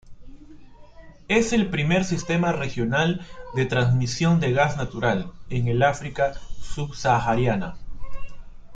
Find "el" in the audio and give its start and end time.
1.53-1.69, 5.67-5.83